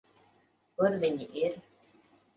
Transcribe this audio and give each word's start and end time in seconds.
Kur 0.81 0.97
viņi 1.05 1.29
ir? 1.45 1.57